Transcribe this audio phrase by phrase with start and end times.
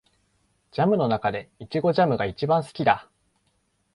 [0.71, 3.07] ジャムの中でイチゴジャムが一番好きだ